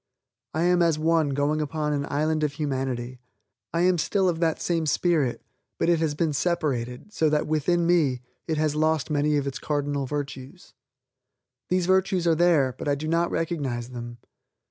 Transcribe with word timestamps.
I 0.55 0.63
am 0.63 0.81
as 0.81 0.97
one 0.97 1.29
going 1.29 1.61
upon 1.61 1.93
an 1.93 2.07
island 2.09 2.43
of 2.43 2.53
humanity. 2.53 3.19
I 3.71 3.81
am 3.81 3.99
still 3.99 4.27
of 4.27 4.39
that 4.39 4.59
same 4.59 4.87
spirit; 4.87 5.43
but 5.77 5.89
it 5.89 5.99
has 5.99 6.15
been 6.15 6.33
separated, 6.33 7.13
so 7.13 7.29
that 7.29 7.45
within 7.45 7.85
me, 7.85 8.23
it 8.47 8.57
has 8.57 8.73
lost 8.75 9.11
many 9.11 9.37
of 9.37 9.45
its 9.45 9.59
cardinal 9.59 10.07
virtues. 10.07 10.73
These 11.69 11.85
virtues 11.85 12.25
are 12.25 12.33
there, 12.33 12.73
but 12.75 12.87
I 12.87 12.95
do 12.95 13.07
not 13.07 13.29
recognize 13.29 13.89
them. 13.89 14.17